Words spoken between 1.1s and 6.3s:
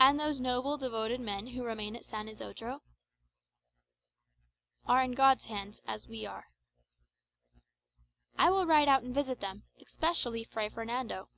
men who remain at San Isodro?" "Are in God's hands, as we